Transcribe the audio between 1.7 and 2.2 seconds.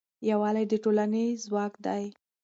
دی.